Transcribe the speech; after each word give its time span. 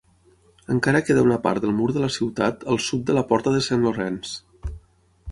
Encara 0.75 1.01
queda 1.09 1.25
una 1.25 1.35
part 1.43 1.65
del 1.65 1.75
mur 1.81 1.89
de 1.97 2.01
la 2.03 2.09
ciutat 2.15 2.65
al 2.75 2.81
sud 2.85 3.03
de 3.09 3.15
la 3.19 3.23
Porta 3.33 3.53
de 3.57 3.61
Saint 3.67 3.85
Laurence. 3.89 4.73